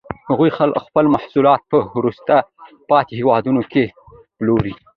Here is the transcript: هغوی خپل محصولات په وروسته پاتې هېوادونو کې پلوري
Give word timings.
هغوی 0.29 0.49
خپل 0.85 1.05
محصولات 1.15 1.61
په 1.71 1.77
وروسته 1.97 2.33
پاتې 2.89 3.13
هېوادونو 3.19 3.61
کې 3.71 3.83
پلوري 4.37 4.73